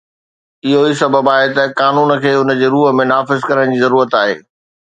اهو 0.65 0.79
ئي 0.87 0.93
سبب 1.01 1.25
آهي 1.35 1.49
ته 1.55 1.63
قانون 1.79 2.09
کي 2.23 2.31
ان 2.39 2.49
جي 2.59 2.67
روح 2.73 2.87
۾ 3.03 3.07
نافذ 3.11 3.39
ڪرڻ 3.49 3.65
جي 3.73 3.79
ضرورت 3.87 4.21
آهي 4.23 4.37